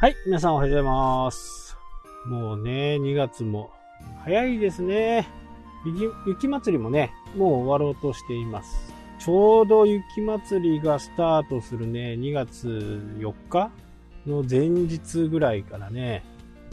[0.00, 1.76] はい、皆さんおはようございます。
[2.24, 3.72] もうね、2月も
[4.22, 5.28] 早いですね。
[5.84, 8.94] 雪雪祭りもね、もう終わろうとしています。
[9.18, 12.68] ちょうど雪祭りがスタートするね、2月
[13.18, 13.72] 4日
[14.24, 16.22] の前日ぐらいからね、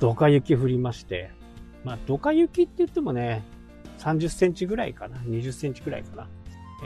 [0.00, 1.30] ドカ雪降りまして、
[1.84, 3.44] まあ、ドカ雪って言ってもね、
[3.98, 6.26] 30センチぐらいかな、20センチぐらいかな。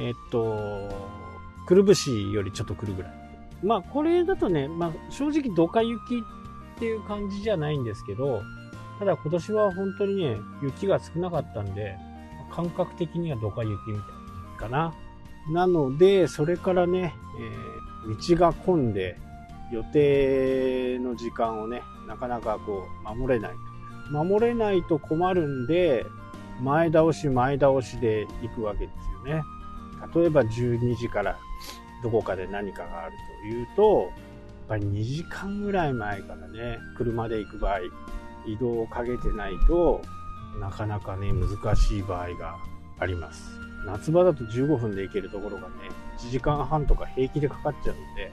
[0.01, 0.89] えっと、
[1.69, 3.24] くるぶしよりちょっと来るぐらい。
[3.65, 8.43] まあ、これだとね、まあ、正直ドカ雪っていう感じじゃないんですけど、
[8.99, 11.97] ただ今年は本当にね、雪が少なかったんで、
[12.53, 14.15] 感覚的にはドカ雪みたいな感
[14.53, 14.95] じかな。
[15.53, 19.17] なので、それからね、えー道が混んで、
[19.73, 23.53] 予定の時間をね、なかなかこう、守れない。
[24.11, 26.05] 守れないと困るんで、
[26.61, 28.93] 前倒し前倒しで行くわけで
[29.25, 29.43] すよね。
[30.15, 31.39] 例えば12時から
[32.05, 34.11] どこかで何かがあるというと、やっ
[34.69, 37.81] ぱり2時間ぐらい前からね、車で行く場合、
[38.47, 40.03] 移動をかけてないと
[40.61, 42.59] なかなかね、難しい場合が
[42.99, 43.59] あります。
[43.87, 45.75] 夏場だと15分で行けるところがね、
[46.19, 48.31] 1時間半とか平気でかかっちゃうんで、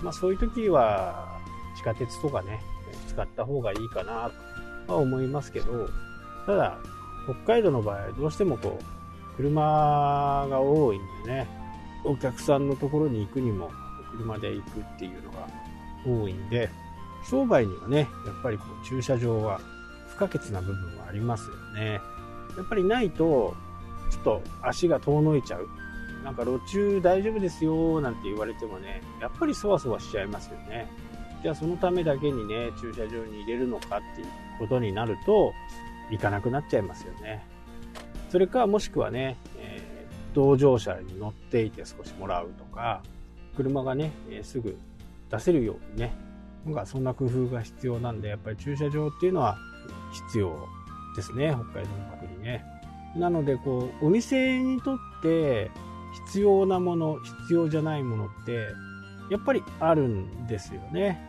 [0.00, 1.38] まあそういう時は
[1.76, 2.60] 地下鉄とかね、
[3.06, 4.30] 使った方がいいかな
[4.86, 5.90] とは思いますけど、
[6.46, 6.78] ただ、
[7.24, 11.59] 北海道の場合どうしてもこう、車が多いんでね、
[12.04, 13.70] お客さんのところに行くにも
[14.12, 15.46] 車で行くっていうのが
[16.06, 16.68] 多いんで、
[17.28, 19.60] 商売にはね、やっぱりこう駐車場は
[20.08, 22.00] 不可欠な部分はありますよね。
[22.56, 23.54] やっぱりないと、
[24.10, 25.68] ちょっと足が遠のいちゃう。
[26.24, 30.90] なんか路中大丈夫ですよなんて言われてもね、やっぱりそわそわしちゃいますよね。
[31.42, 34.26] じゃあそのためだけにね、駐車場に入れるのかっていう
[34.58, 35.52] ことになると、
[36.10, 37.46] 行かなくなっちゃいますよね。
[38.28, 39.36] それかもしくはね、
[40.34, 43.02] 同乗者に乗っていて少しもらうとか、
[43.56, 44.76] 車がね、えすぐ
[45.30, 46.12] 出せるようにね、
[46.64, 49.58] なんかそんな工夫が必要なんで、やっぱり駐車場っていうのは
[50.28, 50.68] 必要
[51.16, 52.64] ですね、北海道の国にね。
[53.16, 55.70] なので、こう、お店にとって
[56.26, 58.68] 必要なもの、必要じゃないものって、
[59.30, 61.20] やっぱりあるんですよね。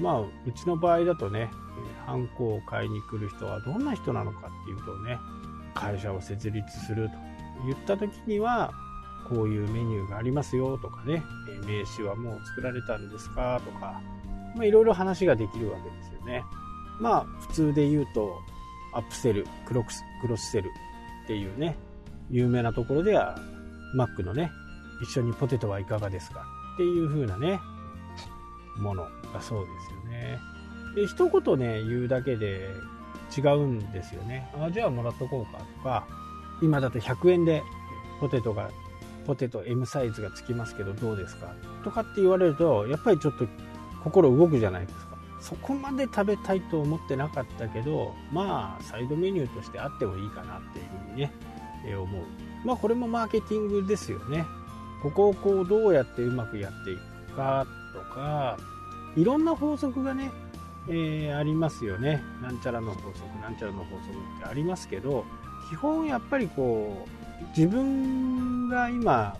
[0.00, 5.18] まあ、うちの場合だとね、えーハンコを買いに来る人はどんな人なのかっていうとね、
[5.74, 7.16] 会社を設立すると
[7.64, 8.72] 言った時には、
[9.28, 11.22] こういうメニューがありますよとかね、
[11.66, 14.00] 名刺はもう作られたんですかとか、
[14.62, 16.44] いろいろ話ができるわけですよね。
[17.00, 18.40] まあ、普通で言うと、
[18.94, 20.68] アップセル、クロス、クロスセル
[21.24, 21.76] っていうね、
[22.30, 23.38] 有名なところでは、
[23.94, 24.50] マックのね、
[25.02, 27.60] 一緒にポテトはいかがですかっていう風なね、
[28.78, 29.02] もの
[29.32, 30.38] がそうですよね。
[30.94, 32.70] で、一言ね、言うだけで
[33.36, 34.50] 違うんですよね。
[34.58, 36.06] あ、じゃあもらっとこうかとか、
[36.62, 37.62] 今だと100円で
[38.20, 38.70] ポテトが、
[39.26, 41.54] ポテト M サイズがつきますけどどうですか？
[41.84, 43.46] とかって言われると、やっぱりちょっと
[44.04, 45.16] 心動くじゃないですか。
[45.40, 51.32] そこまで食べたいと思ってなかったけど、まあ、サイドメニューとしてあってもいいかなっていうふうにね、
[51.86, 52.22] え思う。
[52.64, 54.44] まあ、これもマーケティングですよね。
[55.02, 58.56] ここをこう、どうやってうまくやっていくかとか、
[59.16, 60.32] いろんな法則がね、
[60.88, 62.22] えーありますよね。
[62.42, 65.24] なんちゃらの法則、なんちゃらの法則ってありますけど、
[65.68, 69.36] 基本やっぱりこう、自分が今、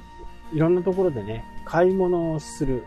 [0.52, 2.84] いろんなところでね、買い物をする。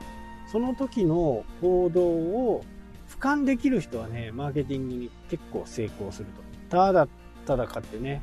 [0.51, 2.63] その時の行動を
[3.07, 6.27] 俯瞰できる人はね、マーケティングに結構成功する
[6.69, 6.77] と。
[6.77, 7.07] ただ
[7.45, 8.21] ただ買ってね、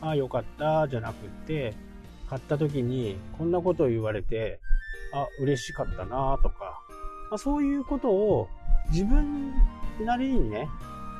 [0.00, 1.74] ああよかったじゃなくって、
[2.28, 4.60] 買った時にこんなことを言われて、
[5.12, 6.80] あ、嬉しかったなとか、
[7.30, 8.48] まあ、そういうことを
[8.90, 9.52] 自分
[10.00, 10.68] なりにね、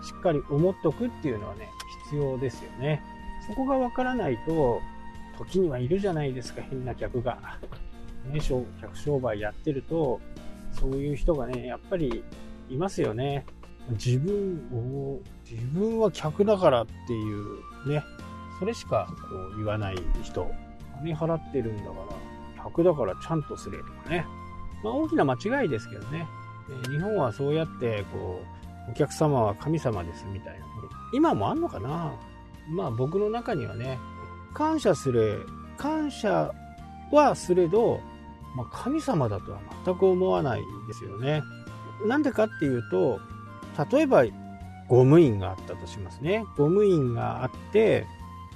[0.03, 1.69] しっかり思っとくっていうのはね、
[2.05, 3.03] 必要ですよね。
[3.47, 4.81] そこがわからないと、
[5.39, 7.39] 時にはいるじゃないですか、変な客が。
[8.33, 8.41] ね、
[8.81, 10.21] 客商売やってると、
[10.73, 12.25] そういう人がね、やっぱり
[12.69, 13.47] いますよね。
[13.91, 18.03] 自分を、自分は客だからっていうね、
[18.59, 20.51] それしかこう言わない人。
[20.99, 21.91] 金払ってるんだか
[22.57, 24.27] ら、客だからちゃんとすれとかね。
[24.83, 26.27] まあ大きな間違いですけどね。
[26.91, 28.43] 日本はそうやって、こ
[28.89, 30.67] う、お客様は神様ですみたいな。
[31.15, 32.13] 今もあんのかな？
[32.69, 33.99] まあ僕の中にはね、
[34.55, 35.37] 感謝すれ、
[35.77, 36.53] 感謝
[37.13, 38.01] はすれど、
[38.57, 41.43] まあ、神様だとは全く思わないですよね。
[42.07, 43.21] なんでかっていうと、
[43.93, 44.25] 例えば、
[44.89, 46.45] ゴム印があったとしますね。
[46.57, 48.07] ゴム印があって、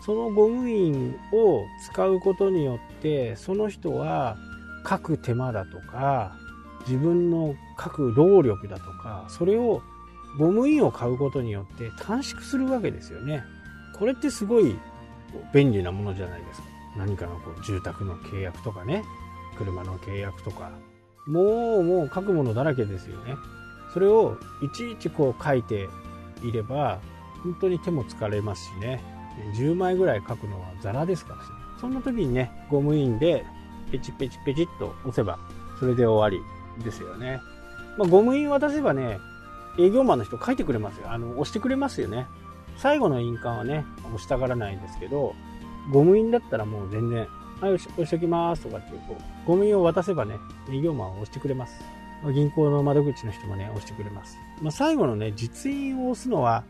[0.01, 4.37] そのゴム印を使うことによって、その人は
[4.89, 6.37] 書く手間だとか、
[6.87, 9.83] 自分の書く労力だとか、それを
[10.39, 13.43] ゴム印を買うことによって短縮するわけですよね。
[14.01, 14.77] これってすごい
[15.55, 16.67] 便利なものじゃないですか。
[16.97, 19.05] 何かのこう住宅の契約とかね、
[19.57, 20.73] 車の契約とか。
[21.29, 23.37] もう、もう書くものだらけですよね。
[23.93, 25.89] それをいちいちこう書いて
[26.43, 27.01] いれば
[27.43, 29.03] 本当に手も疲れますしね
[29.57, 31.41] 10枚ぐらい書くのはザラですから
[31.81, 33.45] そんな時にねゴム印で
[33.91, 35.39] ペチペチペチっと押せば
[35.79, 36.43] それで終わ
[36.79, 37.41] りですよね、
[37.99, 39.19] まあ、ゴム印渡せばね
[39.79, 42.27] 営業マンの人書いてくれますよあの押してくれますよね
[42.81, 45.35] 最後の印鑑はね押したがらないんですけど
[45.93, 47.29] ゴム印だったらもう全然
[47.61, 50.37] はい、押し押しときますとかってこう、ゴミを渡せばね、
[50.71, 51.79] 営業マンは押してくれます。
[52.35, 54.39] 銀行の窓口の人もね、押してくれます。
[54.63, 56.65] まあ、最後のね、実印を押すのは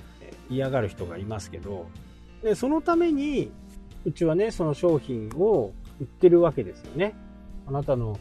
[0.48, 1.86] 嫌がる人がいますけど、
[2.42, 3.52] で、そのために、
[4.04, 7.14] うちはね、その商品を売ってるわけですよね。
[7.68, 8.18] あなたの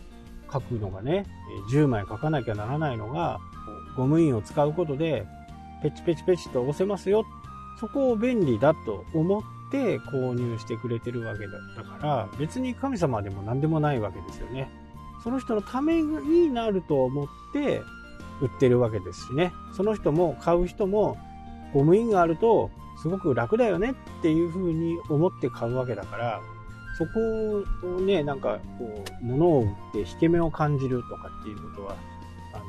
[0.52, 1.26] 書くのがね、
[1.72, 3.40] 10枚書かなきゃならないのが、
[3.98, 5.26] ゴム印を使うことで、
[5.82, 7.26] ペチペチペチと押せますよ。
[7.80, 9.42] そこを便利だと思っ
[9.72, 14.70] て購入してくれてるわけだったから、別に神様でも何でもないわけですよね。
[15.24, 17.82] その人のためになると思って
[18.42, 19.52] 売ってるわけですしね。
[19.76, 21.18] その人も買う人も
[21.74, 22.72] ゴム印があると
[23.02, 26.42] すごく楽だよねっていうふうに思って買うわけだから、
[26.98, 31.96] そこをね、なんかこう、物を売って引け目を感じるとかっていうことは、
[32.54, 32.64] あの、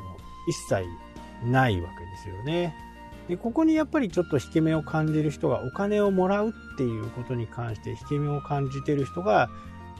[0.46, 0.84] 一切
[1.50, 2.72] ないわけですよね。
[3.30, 9.48] で、ここにやっぱりちょっと引け目を感じる人がお金をもらうっていうことに関して引け目を感じてる人が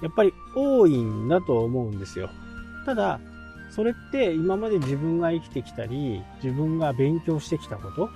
[0.03, 2.29] やっぱり多いんだと思うんですよ。
[2.85, 3.21] ただ、
[3.71, 8.11] それって今まで自分が生きてきたり、自分が勉強してきたこと、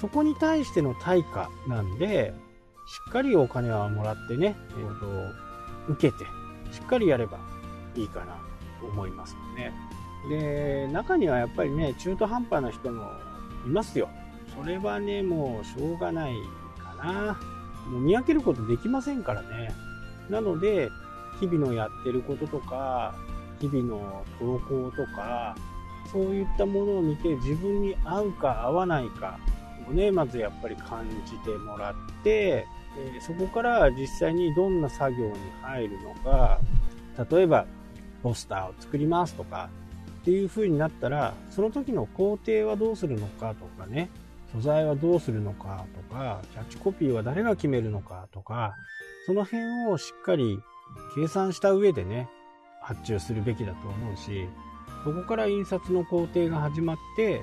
[0.00, 2.34] そこに対しての対価なんで、
[2.88, 6.24] しっかりお金はもらってね、えー、と受けて、
[6.72, 7.38] しっかりやれば
[7.94, 8.36] いいかな
[8.80, 9.72] と思いますね。
[10.28, 13.12] で、中にはやっぱりね、中途半端な人も
[13.64, 14.08] いますよ。
[14.56, 16.34] それはね、もうしょうがない
[16.78, 17.38] かな。
[17.90, 19.72] もう見分けることできませんからね。
[20.30, 20.90] なので、
[21.40, 23.14] 日々のやってることとか、
[23.60, 25.56] 日々の投稿とか、
[26.10, 29.38] そういったものを見て自分に合うか合わないか
[29.88, 32.66] をね、まずやっぱり感じてもらって、
[32.98, 36.60] えそこから実際にどんな作業に入るのか、
[37.30, 37.66] 例えば
[38.22, 39.68] ポスターを作りますとか
[40.22, 44.10] っていう風になったら、その時の工程はどうするのかとかね、
[44.56, 48.74] 素材はどうするのかとか、キャッチコピーは誰が決めるのかとか、
[49.26, 50.58] その辺をしっかり
[51.14, 52.30] 計算した上でね、
[52.80, 54.48] 発注するべきだと思うし、
[55.04, 57.42] そこから印刷の工程が始まって、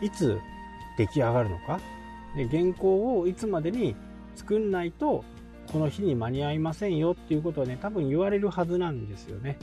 [0.00, 0.40] いつ
[0.96, 1.78] 出来上がるのか、
[2.36, 3.94] で原稿をいつまでに
[4.34, 5.24] 作んないと、
[5.72, 9.58] この日に間に合いませんよっていうことはね、多分言われるはずなんですよね。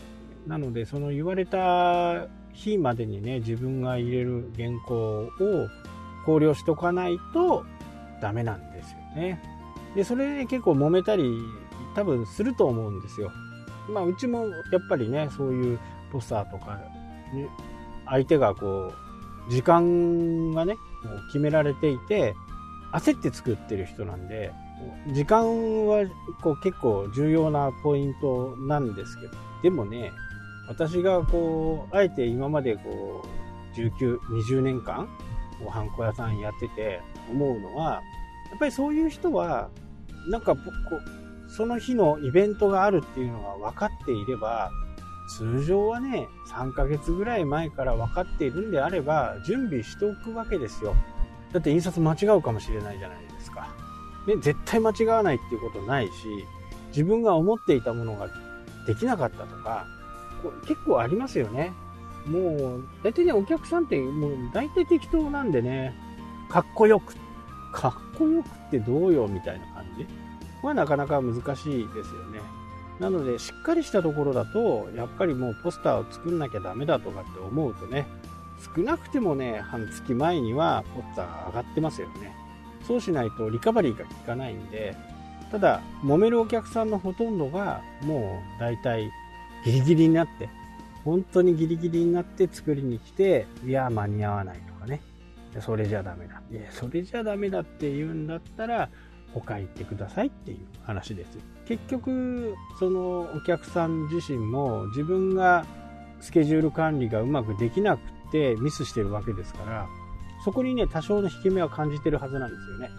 [0.48, 5.30] なので、その言われた日までにね、自分が入れる原稿を
[6.26, 7.66] 考慮しとかないと
[8.22, 9.42] ダメなんですよね。
[9.96, 11.40] で、それで結構揉めたり
[11.96, 13.32] 多分すると思うんですよ。
[13.90, 15.80] まあ、うちもやっぱりね、そういう
[16.12, 16.76] ポスターとか、
[17.34, 17.48] ね、
[18.08, 18.94] 相手がこ
[19.48, 22.36] う、時間がね、もう決められていて、
[22.94, 24.52] 焦って作ってる人なんで、
[25.14, 26.06] 時間は
[26.42, 29.34] こう結構重要なポイントなんですけど、
[29.64, 30.12] でもね、
[30.68, 35.08] 私がこう、あえて今までこう、19、20年間、
[35.70, 38.02] ハンコ屋さんやってて思うのは、
[38.50, 39.70] やっぱりそういう人は、
[40.30, 44.72] なんかこう、その日のイベントがあるっていうのが分かっていれば、
[45.38, 50.96] 通常はね、3ヶ月ぐらい前から分かっているんであれば、準備しておくわけですよ。
[51.52, 53.68] だって印刷間違うかもしれないじゃないですか。
[54.28, 56.12] ね、絶対間違わないっていうことないし、
[56.90, 58.28] 自分が思っていたものが
[58.88, 59.86] できなかったとか、
[60.68, 61.74] 結構ありますよね。
[62.26, 65.94] もう、大体ね、お客さんってもう大体適当なんでね、
[66.50, 67.16] かっこよく、
[67.74, 70.08] かっこよくってどうよみたいな感じ？
[70.64, 72.40] はなかなか難しいですよね。
[73.00, 78.08] なので、しっかりしたところだと、やっぱりもうポスターを作んなきゃダメだとかって思うとね、
[78.76, 82.34] 少なくてもね、半月前にはポスター上がってますよね。
[82.88, 84.96] そうしないとリカバリーが効かないんで、
[85.52, 89.12] ただ、揉めるお客さんのほとんどが、もう大体
[89.66, 90.50] ギリギリになって、
[91.06, 95.02] 本当にギリギリになって作りに来て、いや、間に合わないとかね。
[95.62, 96.42] それじゃダメだ。
[96.52, 98.90] いや、それじゃダメだって言うんだったら、
[99.34, 101.38] 他行ってくださいっていう話です。
[101.66, 105.66] 結局、そのお客さん自身も自分が
[106.22, 109.88] スケジュール管理がうまくできなくてミスしてるわけですから、
[110.44, 112.90] そこにね、多少の引け目は感じてるはずなんですよね。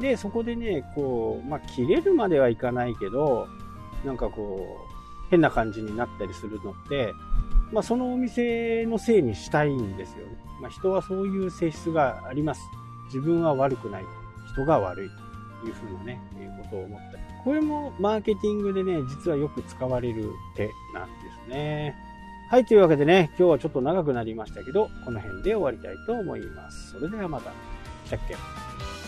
[0.00, 3.48] で、そこでね、こう、まあ、切れるまではいかないけど、
[4.04, 7.14] なんかこう、変な感じになったりするのって、
[7.72, 10.32] まあ、そのお店のせいにしたいんですよね。
[10.60, 12.60] まあ、人はそういう性質があります。
[13.06, 14.04] 自分は悪くない。
[14.52, 15.10] 人が悪い。
[15.60, 21.94] というふうなね、えことを思ったりこれもマーケティングでね、実はよく使われる手なんですね。
[22.50, 26.92] はい、というわけでね、今日はちょっと長くなりましたけど、この辺で終わりたいと思います。
[26.92, 27.52] それではまた。
[28.06, 28.99] したっけ？